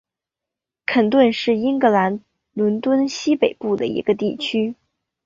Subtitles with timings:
[0.87, 2.21] 肯顿是英格兰
[2.55, 4.73] 伦敦西北部的一个地区。